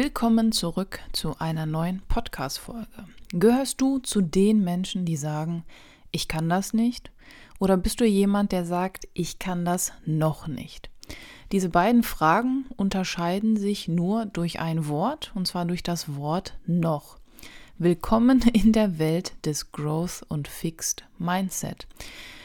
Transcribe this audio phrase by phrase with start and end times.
[0.00, 3.08] Willkommen zurück zu einer neuen Podcast-Folge.
[3.32, 5.64] Gehörst du zu den Menschen, die sagen,
[6.12, 7.10] ich kann das nicht?
[7.58, 10.88] Oder bist du jemand, der sagt, ich kann das noch nicht?
[11.50, 17.18] Diese beiden Fragen unterscheiden sich nur durch ein Wort, und zwar durch das Wort noch.
[17.76, 21.88] Willkommen in der Welt des Growth und Fixed Mindset.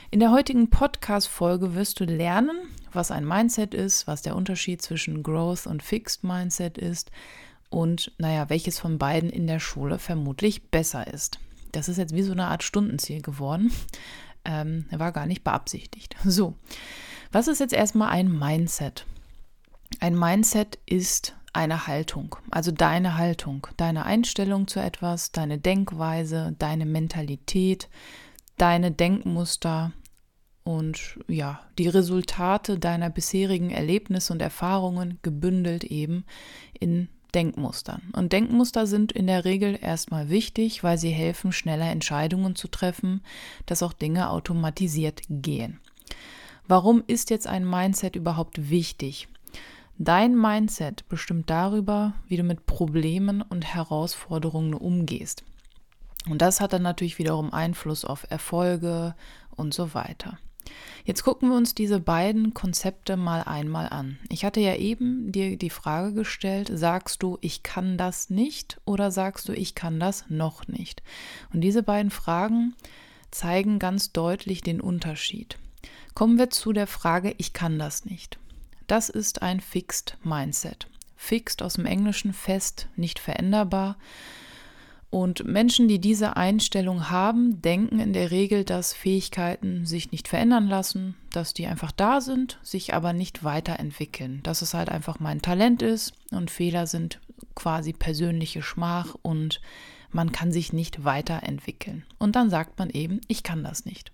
[0.09, 2.57] In der heutigen Podcast-Folge wirst du lernen,
[2.95, 7.11] was ein Mindset ist, was der Unterschied zwischen Growth und Fixed Mindset ist
[7.69, 11.39] und, naja, welches von beiden in der Schule vermutlich besser ist.
[11.71, 13.71] Das ist jetzt wie so eine Art Stundenziel geworden.
[14.45, 16.15] Ähm, war gar nicht beabsichtigt.
[16.23, 16.55] So,
[17.31, 19.05] was ist jetzt erstmal ein Mindset?
[19.99, 26.85] Ein Mindset ist eine Haltung, also deine Haltung, deine Einstellung zu etwas, deine Denkweise, deine
[26.85, 27.89] Mentalität,
[28.57, 29.93] deine Denkmuster,
[30.63, 36.23] und ja, die Resultate deiner bisherigen Erlebnisse und Erfahrungen gebündelt eben
[36.79, 38.01] in Denkmustern.
[38.15, 43.21] Und Denkmuster sind in der Regel erstmal wichtig, weil sie helfen, schneller Entscheidungen zu treffen,
[43.65, 45.79] dass auch Dinge automatisiert gehen.
[46.67, 49.27] Warum ist jetzt ein Mindset überhaupt wichtig?
[49.97, 55.43] Dein Mindset bestimmt darüber, wie du mit Problemen und Herausforderungen umgehst.
[56.29, 59.13] Und das hat dann natürlich wiederum Einfluss auf Erfolge
[59.55, 60.37] und so weiter.
[61.05, 64.17] Jetzt gucken wir uns diese beiden Konzepte mal einmal an.
[64.29, 69.11] Ich hatte ja eben dir die Frage gestellt, sagst du, ich kann das nicht oder
[69.11, 71.03] sagst du, ich kann das noch nicht?
[71.51, 72.75] Und diese beiden Fragen
[73.31, 75.57] zeigen ganz deutlich den Unterschied.
[76.13, 78.39] Kommen wir zu der Frage, ich kann das nicht.
[78.87, 80.87] Das ist ein Fixed Mindset.
[81.15, 83.97] Fixed aus dem Englischen fest, nicht veränderbar.
[85.13, 90.65] Und Menschen, die diese Einstellung haben, denken in der Regel, dass Fähigkeiten sich nicht verändern
[90.65, 94.41] lassen, dass die einfach da sind, sich aber nicht weiterentwickeln.
[94.41, 97.19] Dass es halt einfach mein Talent ist und Fehler sind
[97.53, 99.61] quasi persönliche Schmach und
[100.09, 102.07] man kann sich nicht weiterentwickeln.
[102.17, 104.11] Und dann sagt man eben, ich kann das nicht.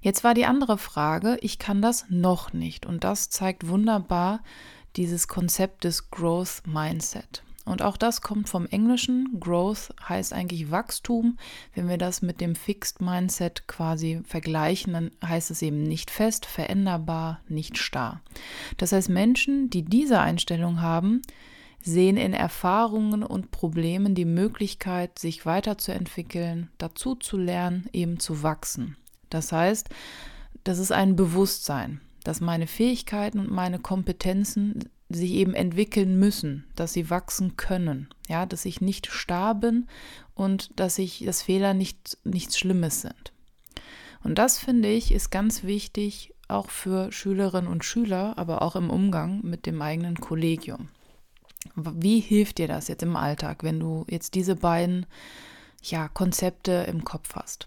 [0.00, 2.86] Jetzt war die andere Frage, ich kann das noch nicht.
[2.86, 4.42] Und das zeigt wunderbar
[4.96, 7.42] dieses Konzept des Growth Mindset.
[7.64, 9.40] Und auch das kommt vom Englischen.
[9.40, 11.38] Growth heißt eigentlich Wachstum.
[11.74, 16.44] Wenn wir das mit dem Fixed Mindset quasi vergleichen, dann heißt es eben nicht fest,
[16.44, 18.20] veränderbar, nicht starr.
[18.76, 21.22] Das heißt, Menschen, die diese Einstellung haben,
[21.80, 28.96] sehen in Erfahrungen und Problemen die Möglichkeit, sich weiterzuentwickeln, dazu zu lernen, eben zu wachsen.
[29.30, 29.88] Das heißt,
[30.64, 36.92] das ist ein Bewusstsein, dass meine Fähigkeiten und meine Kompetenzen sich eben entwickeln müssen, dass
[36.92, 39.86] sie wachsen können, ja, dass ich nicht starr bin
[40.34, 43.32] und dass ich, dass Fehler nicht, nichts Schlimmes sind.
[44.22, 48.90] Und das finde ich ist ganz wichtig, auch für Schülerinnen und Schüler, aber auch im
[48.90, 50.88] Umgang mit dem eigenen Kollegium.
[51.74, 55.06] Wie hilft dir das jetzt im Alltag, wenn du jetzt diese beiden
[55.82, 57.66] ja, Konzepte im Kopf hast?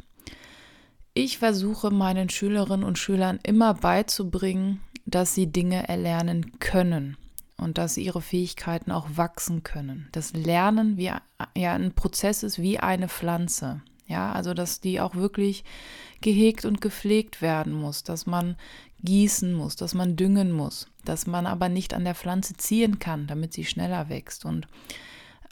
[1.14, 7.18] Ich versuche meinen Schülerinnen und Schülern immer beizubringen, dass sie Dinge erlernen können
[7.58, 10.08] und dass ihre Fähigkeiten auch wachsen können.
[10.12, 11.12] Das Lernen wie
[11.56, 13.82] ja ein Prozess ist wie eine Pflanze.
[14.08, 15.66] Ja, also dass die auch wirklich
[16.22, 18.56] gehegt und gepflegt werden muss, dass man
[19.04, 23.28] gießen muss, dass man düngen muss, dass man aber nicht an der Pflanze ziehen kann,
[23.28, 24.46] damit sie schneller wächst.
[24.46, 24.68] Und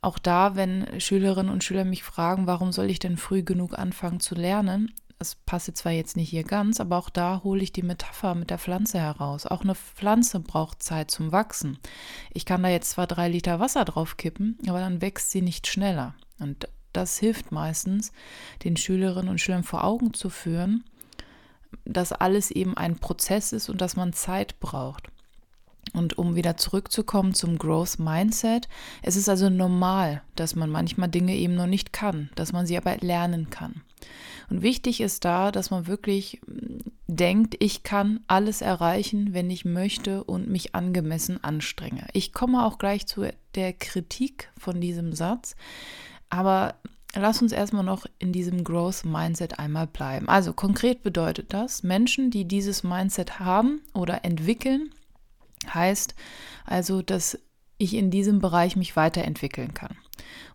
[0.02, 4.20] auch da, wenn Schülerinnen und Schüler mich fragen, warum soll ich denn früh genug anfangen
[4.20, 7.84] zu lernen, es passt zwar jetzt nicht hier ganz, aber auch da hole ich die
[7.84, 9.46] Metapher mit der Pflanze heraus.
[9.46, 11.80] Auch eine Pflanze braucht Zeit zum Wachsen.
[12.34, 15.68] Ich kann da jetzt zwar drei Liter Wasser drauf kippen, aber dann wächst sie nicht
[15.68, 16.16] schneller.
[16.40, 18.12] Und das hilft meistens,
[18.64, 20.84] den Schülerinnen und Schülern vor Augen zu führen,
[21.86, 25.10] dass alles eben ein Prozess ist und dass man Zeit braucht.
[25.94, 28.68] Und um wieder zurückzukommen zum Growth Mindset,
[29.02, 32.76] es ist also normal, dass man manchmal Dinge eben noch nicht kann, dass man sie
[32.76, 33.82] aber lernen kann.
[34.50, 39.66] Und wichtig ist da, dass man wirklich mm, denkt, ich kann alles erreichen, wenn ich
[39.66, 42.08] möchte und mich angemessen anstrenge.
[42.14, 45.56] Ich komme auch gleich zu der Kritik von diesem Satz,
[46.30, 46.76] aber
[47.14, 50.28] lass uns erstmal noch in diesem Growth Mindset einmal bleiben.
[50.28, 54.92] Also konkret bedeutet das, Menschen, die dieses Mindset haben oder entwickeln,
[55.74, 56.16] heißt
[56.66, 57.40] also, dass
[57.78, 59.96] ich in diesem Bereich mich weiterentwickeln kann.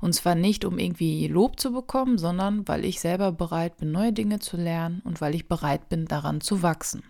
[0.00, 4.12] Und zwar nicht, um irgendwie Lob zu bekommen, sondern weil ich selber bereit bin, neue
[4.12, 7.02] Dinge zu lernen und weil ich bereit bin, daran zu wachsen.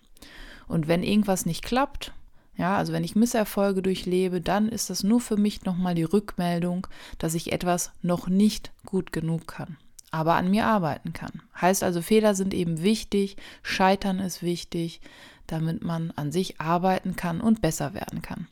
[0.66, 2.12] Und wenn irgendwas nicht klappt,
[2.56, 6.86] ja, also wenn ich Misserfolge durchlebe, dann ist das nur für mich nochmal die Rückmeldung,
[7.18, 9.78] dass ich etwas noch nicht gut genug kann,
[10.10, 11.42] aber an mir arbeiten kann.
[11.58, 15.00] Heißt also, Fehler sind eben wichtig, Scheitern ist wichtig,
[15.46, 18.46] damit man an sich arbeiten kann und besser werden kann.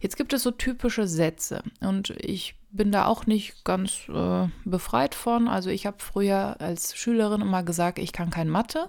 [0.00, 5.14] Jetzt gibt es so typische Sätze und ich bin da auch nicht ganz äh, befreit
[5.14, 5.48] von.
[5.48, 8.88] Also ich habe früher als Schülerin immer gesagt, ich kann kein Mathe.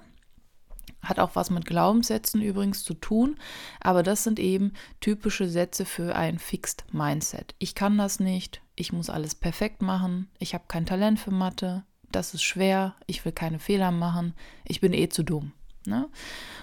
[1.02, 3.38] Hat auch was mit Glaubenssätzen übrigens zu tun,
[3.80, 7.56] aber das sind eben typische Sätze für ein Fixed Mindset.
[7.58, 11.86] Ich kann das nicht, ich muss alles perfekt machen, ich habe kein Talent für Mathe,
[12.12, 14.34] das ist schwer, ich will keine Fehler machen,
[14.66, 15.54] ich bin eh zu dumm.
[15.90, 16.10] Ne?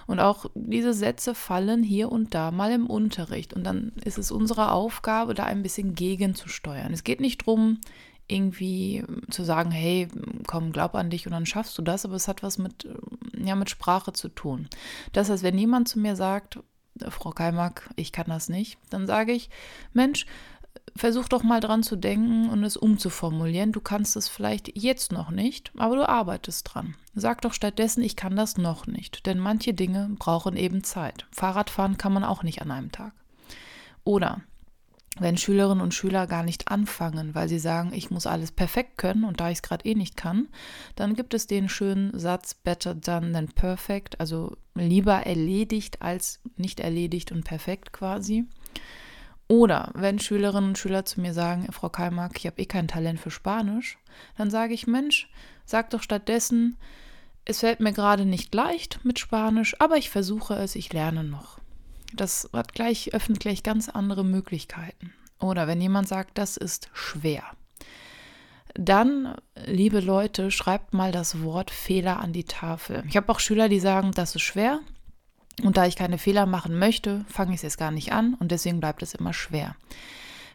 [0.06, 3.52] Und auch diese Sätze fallen hier und da mal im Unterricht.
[3.52, 6.92] Und dann ist es unsere Aufgabe, da ein bisschen gegenzusteuern.
[6.92, 7.80] Es geht nicht darum,
[8.28, 10.08] irgendwie zu sagen, hey,
[10.46, 12.88] komm, glaub an dich und dann schaffst du das, aber es hat was mit,
[13.38, 14.68] ja, mit Sprache zu tun.
[15.12, 16.58] Das heißt, wenn jemand zu mir sagt,
[17.08, 19.50] Frau Keimack, ich kann das nicht, dann sage ich,
[19.92, 20.26] Mensch,
[20.94, 23.72] versuch doch mal dran zu denken und es umzuformulieren.
[23.72, 26.94] Du kannst es vielleicht jetzt noch nicht, aber du arbeitest dran.
[27.14, 31.26] Sag doch stattdessen, ich kann das noch nicht, denn manche Dinge brauchen eben Zeit.
[31.32, 33.12] Fahrradfahren kann man auch nicht an einem Tag.
[34.04, 34.42] Oder
[35.18, 39.24] wenn Schülerinnen und Schüler gar nicht anfangen, weil sie sagen, ich muss alles perfekt können
[39.24, 40.48] und da ich es gerade eh nicht kann,
[40.94, 46.80] dann gibt es den schönen Satz better done than perfect, also lieber erledigt als nicht
[46.80, 48.44] erledigt und perfekt quasi.
[49.48, 53.20] Oder wenn Schülerinnen und Schüler zu mir sagen, Frau Keimark, ich habe eh kein Talent
[53.20, 53.98] für Spanisch,
[54.36, 55.28] dann sage ich, Mensch,
[55.64, 56.76] sag doch stattdessen,
[57.44, 61.58] es fällt mir gerade nicht leicht mit Spanisch, aber ich versuche es, ich lerne noch.
[62.12, 65.12] Das hat gleich, öffnet gleich ganz andere Möglichkeiten.
[65.38, 67.44] Oder wenn jemand sagt, das ist schwer.
[68.74, 73.04] Dann, liebe Leute, schreibt mal das Wort Fehler an die Tafel.
[73.08, 74.80] Ich habe auch Schüler, die sagen, das ist schwer.
[75.62, 78.52] Und da ich keine Fehler machen möchte, fange ich es jetzt gar nicht an und
[78.52, 79.74] deswegen bleibt es immer schwer.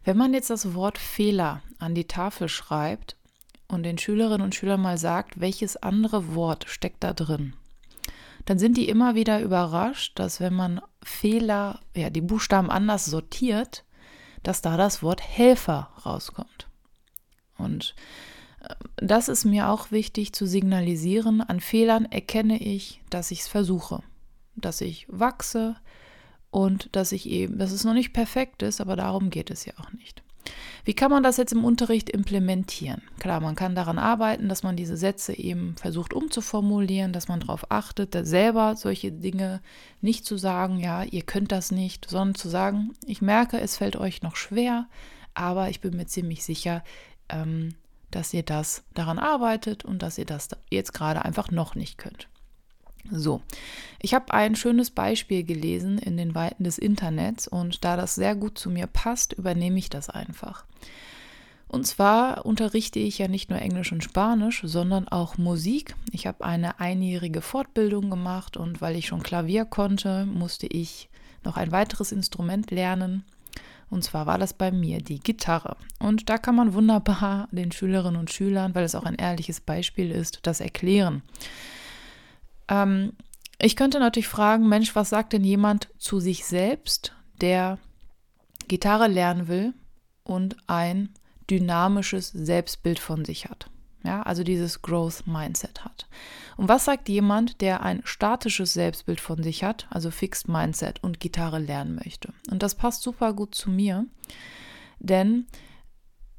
[0.04, 3.16] Wenn man jetzt das Wort Fehler an die Tafel schreibt
[3.68, 7.54] und den Schülerinnen und Schülern mal sagt, welches andere Wort steckt da drin,
[8.46, 13.84] dann sind die immer wieder überrascht, dass wenn man Fehler, ja, die Buchstaben anders sortiert,
[14.44, 16.68] dass da das Wort Helfer rauskommt.
[17.58, 17.96] Und
[18.62, 21.42] äh, das ist mir auch wichtig zu signalisieren.
[21.42, 24.04] An Fehlern erkenne ich, dass ich es versuche
[24.56, 25.76] dass ich wachse
[26.50, 29.74] und dass ich eben, dass es noch nicht perfekt ist, aber darum geht es ja
[29.80, 30.22] auch nicht.
[30.84, 33.04] Wie kann man das jetzt im Unterricht implementieren?
[33.20, 37.70] Klar, man kann daran arbeiten, dass man diese Sätze eben versucht umzuformulieren, dass man darauf
[37.70, 39.62] achtet, selber solche Dinge
[40.02, 43.96] nicht zu sagen, ja, ihr könnt das nicht, sondern zu sagen, ich merke, es fällt
[43.96, 44.88] euch noch schwer,
[45.34, 46.84] aber ich bin mir ziemlich sicher,
[47.30, 47.76] ähm,
[48.10, 52.28] dass ihr das daran arbeitet und dass ihr das jetzt gerade einfach noch nicht könnt.
[53.10, 53.42] So,
[54.02, 58.36] ich habe ein schönes Beispiel gelesen in den Weiten des Internets und da das sehr
[58.36, 60.66] gut zu mir passt, übernehme ich das einfach.
[61.72, 65.96] Und zwar unterrichte ich ja nicht nur Englisch und Spanisch, sondern auch Musik.
[66.12, 71.10] Ich habe eine einjährige Fortbildung gemacht und weil ich schon Klavier konnte, musste ich
[71.46, 73.24] noch ein weiteres Instrument lernen.
[73.90, 75.78] Und zwar war das bei mir die Gitarre.
[76.00, 80.12] Und da kann man wunderbar den Schülerinnen und Schülern, weil es auch ein ehrliches Beispiel
[80.12, 81.22] ist, das erklären.
[82.72, 83.14] Ähm,
[83.60, 87.78] ich könnte natürlich fragen, Mensch, was sagt denn jemand zu sich selbst, der
[88.68, 89.74] Gitarre lernen will
[90.24, 91.10] und ein
[91.50, 93.70] dynamisches Selbstbild von sich hat?
[94.04, 96.08] Ja, also dieses Growth Mindset hat.
[96.58, 101.20] Und was sagt jemand, der ein statisches Selbstbild von sich hat, also Fixed Mindset und
[101.20, 102.34] Gitarre lernen möchte?
[102.50, 104.08] Und das passt super gut zu mir,
[104.98, 105.46] denn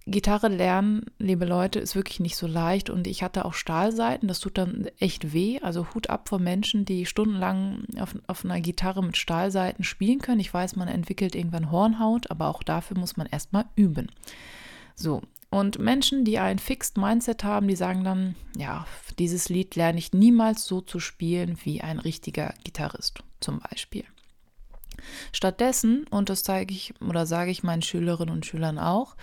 [0.06, 4.40] Gitarre lernen, liebe Leute, ist wirklich nicht so leicht und ich hatte auch Stahlseiten, das
[4.40, 5.60] tut dann echt weh.
[5.60, 10.40] Also Hut ab vor Menschen, die stundenlang auf, auf einer Gitarre mit Stahlseiten spielen können.
[10.40, 14.08] Ich weiß, man entwickelt irgendwann Hornhaut, aber auch dafür muss man erstmal üben.
[14.96, 18.86] So, und Menschen, die ein Fixed Mindset haben, die sagen dann, ja,
[19.18, 24.04] dieses Lied lerne ich niemals so zu spielen wie ein richtiger Gitarrist zum Beispiel.
[25.30, 29.14] Stattdessen, und das zeige ich oder sage ich meinen Schülerinnen und Schülern auch,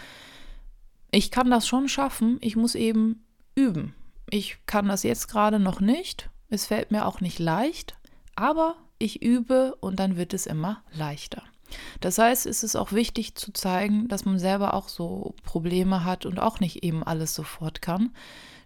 [1.12, 3.26] ich kann das schon schaffen, ich muss eben
[3.56, 3.96] üben.
[4.30, 7.96] Ich kann das jetzt gerade noch nicht, es fällt mir auch nicht leicht,
[8.36, 11.44] aber ich übe und dann wird es immer leichter.
[12.00, 16.26] Das heißt, es ist auch wichtig zu zeigen, dass man selber auch so Probleme hat
[16.26, 18.12] und auch nicht eben alles sofort kann.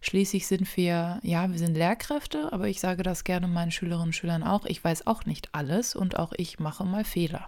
[0.01, 4.13] Schließlich sind wir, ja, wir sind Lehrkräfte, aber ich sage das gerne meinen Schülerinnen und
[4.13, 4.65] Schülern auch.
[4.65, 7.45] Ich weiß auch nicht alles und auch ich mache mal Fehler.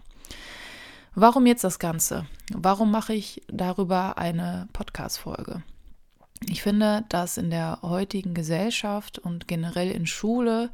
[1.16, 2.28] Warum jetzt das Ganze?
[2.54, 5.64] Warum mache ich darüber eine Podcast-Folge?
[6.48, 10.70] Ich finde, dass in der heutigen Gesellschaft und generell in Schule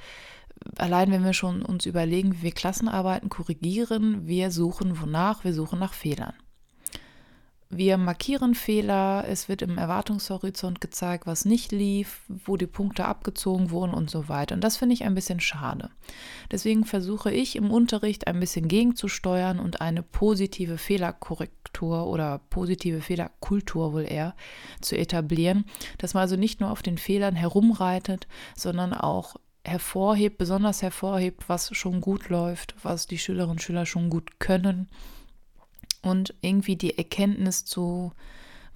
[0.78, 5.44] allein wenn wir schon uns überlegen, wie wir Klassenarbeiten korrigieren, wir suchen wonach?
[5.44, 6.34] Wir suchen nach Fehlern.
[7.74, 13.72] Wir markieren Fehler, es wird im Erwartungshorizont gezeigt, was nicht lief, wo die Punkte abgezogen
[13.72, 14.56] wurden und so weiter.
[14.56, 15.90] Und das finde ich ein bisschen schade.
[16.51, 23.94] Deswegen versuche ich im Unterricht ein bisschen gegenzusteuern und eine positive Fehlerkorrektur oder positive Fehlerkultur
[23.94, 24.36] wohl eher
[24.82, 25.63] zu etablieren,
[25.98, 31.74] dass man also nicht nur auf den Fehlern herumreitet, sondern auch hervorhebt, besonders hervorhebt, was
[31.74, 34.90] schon gut läuft, was die Schülerinnen und Schüler schon gut können
[36.01, 38.12] und irgendwie die Erkenntnis zu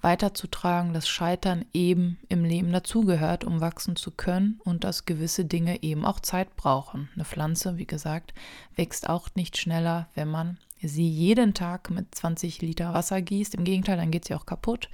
[0.00, 5.82] weiterzutragen, dass Scheitern eben im Leben dazugehört, um wachsen zu können und dass gewisse Dinge
[5.82, 7.08] eben auch Zeit brauchen.
[7.14, 8.34] Eine Pflanze, wie gesagt,
[8.76, 13.54] wächst auch nicht schneller, wenn man sie jeden Tag mit 20 Liter Wasser gießt.
[13.54, 14.90] Im Gegenteil, dann geht sie auch kaputt.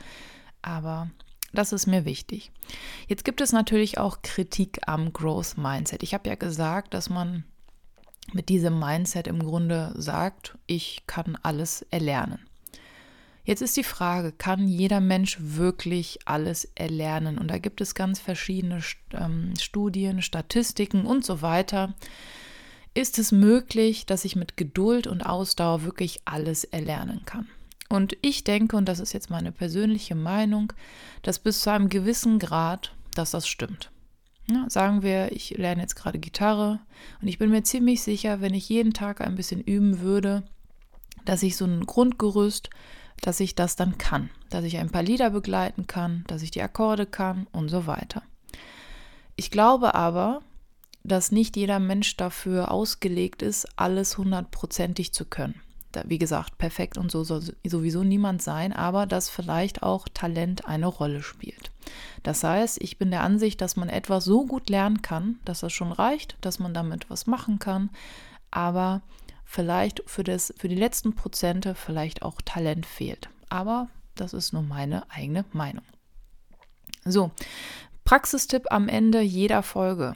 [0.62, 1.10] Aber
[1.52, 2.50] das ist mir wichtig.
[3.08, 6.02] Jetzt gibt es natürlich auch Kritik am Growth Mindset.
[6.02, 7.44] Ich habe ja gesagt, dass man
[8.33, 12.41] mit diesem Mindset im Grunde sagt, ich kann alles erlernen.
[13.45, 17.38] Jetzt ist die Frage, kann jeder Mensch wirklich alles erlernen?
[17.38, 18.81] Und da gibt es ganz verschiedene
[19.12, 21.95] ähm, Studien, Statistiken und so weiter.
[22.95, 27.49] Ist es möglich, dass ich mit Geduld und Ausdauer wirklich alles erlernen kann?
[27.88, 30.73] Und ich denke, und das ist jetzt meine persönliche Meinung,
[31.23, 33.91] dass bis zu einem gewissen Grad, dass das stimmt.
[34.50, 36.80] Ja, sagen wir, ich lerne jetzt gerade Gitarre
[37.20, 40.42] und ich bin mir ziemlich sicher, wenn ich jeden Tag ein bisschen üben würde,
[41.25, 42.70] dass ich so ein Grundgerüst,
[43.20, 46.62] dass ich das dann kann, dass ich ein paar Lieder begleiten kann, dass ich die
[46.62, 48.22] Akkorde kann und so weiter.
[49.37, 50.42] Ich glaube aber,
[51.04, 55.61] dass nicht jeder Mensch dafür ausgelegt ist, alles hundertprozentig zu können
[56.06, 60.87] wie gesagt, perfekt und so soll sowieso niemand sein, aber dass vielleicht auch Talent eine
[60.87, 61.72] Rolle spielt.
[62.23, 65.73] Das heißt, ich bin der Ansicht, dass man etwas so gut lernen kann, dass das
[65.73, 67.90] schon reicht, dass man damit was machen kann,
[68.50, 69.02] aber
[69.44, 73.28] vielleicht für, das, für die letzten Prozente vielleicht auch Talent fehlt.
[73.49, 75.85] Aber das ist nur meine eigene Meinung.
[77.04, 77.30] So,
[78.04, 80.14] Praxistipp am Ende jeder Folge.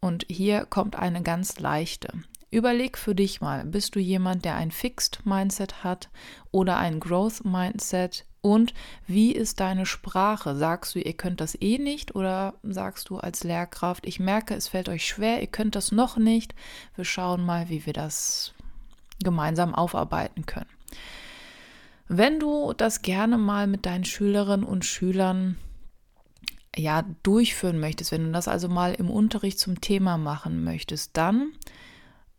[0.00, 2.12] Und hier kommt eine ganz leichte.
[2.50, 6.10] Überleg für dich mal, bist du jemand, der ein Fixed Mindset hat
[6.52, 8.24] oder ein Growth Mindset?
[8.40, 8.72] Und
[9.08, 10.54] wie ist deine Sprache?
[10.54, 14.68] Sagst du, ihr könnt das eh nicht oder sagst du als Lehrkraft, ich merke, es
[14.68, 16.54] fällt euch schwer, ihr könnt das noch nicht.
[16.94, 18.54] Wir schauen mal, wie wir das
[19.22, 20.70] gemeinsam aufarbeiten können.
[22.06, 25.58] Wenn du das gerne mal mit deinen Schülerinnen und Schülern
[26.76, 31.50] ja durchführen möchtest, wenn du das also mal im Unterricht zum Thema machen möchtest, dann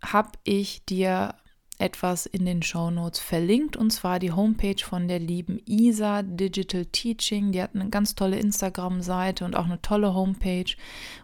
[0.01, 1.35] habe ich dir
[1.79, 6.85] etwas in den Show Notes verlinkt und zwar die Homepage von der lieben Isa Digital
[6.85, 7.51] Teaching.
[7.51, 10.75] Die hat eine ganz tolle Instagram-Seite und auch eine tolle Homepage.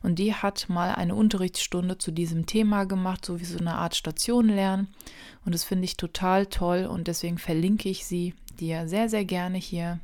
[0.03, 3.95] Und die hat mal eine Unterrichtsstunde zu diesem Thema gemacht, so wie so eine Art
[3.95, 4.93] Station lernen.
[5.43, 9.57] Und das finde ich total toll und deswegen verlinke ich sie dir sehr, sehr gerne
[9.57, 9.99] hier.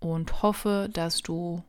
[0.00, 1.62] Und hoffe, dass du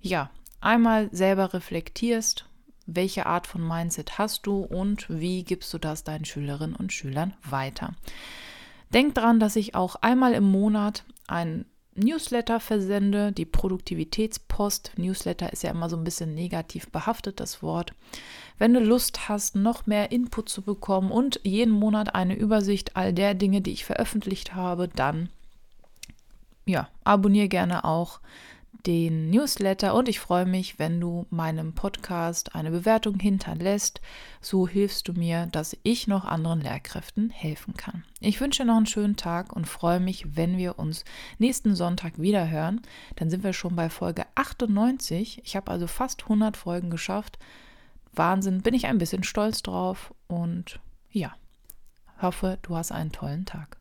[0.00, 2.47] ja einmal selber reflektierst
[2.88, 7.34] welche Art von Mindset hast du und wie gibst du das deinen Schülerinnen und Schülern
[7.48, 7.94] weiter.
[8.92, 14.92] Denk dran, dass ich auch einmal im Monat ein Newsletter versende, die Produktivitätspost.
[14.96, 17.92] Newsletter ist ja immer so ein bisschen negativ behaftet, das Wort.
[18.56, 23.12] Wenn du Lust hast, noch mehr Input zu bekommen und jeden Monat eine Übersicht all
[23.12, 25.28] der Dinge, die ich veröffentlicht habe, dann
[26.66, 28.20] ja, abonniere gerne auch
[28.86, 34.00] den Newsletter und ich freue mich, wenn du meinem Podcast eine Bewertung hinterlässt.
[34.40, 38.04] So hilfst du mir, dass ich noch anderen Lehrkräften helfen kann.
[38.20, 41.04] Ich wünsche noch einen schönen Tag und freue mich, wenn wir uns
[41.38, 42.80] nächsten Sonntag wieder hören.
[43.16, 45.42] Dann sind wir schon bei Folge 98.
[45.44, 47.38] Ich habe also fast 100 Folgen geschafft.
[48.12, 51.34] Wahnsinn, bin ich ein bisschen stolz drauf und ja,
[52.20, 53.77] hoffe, du hast einen tollen Tag.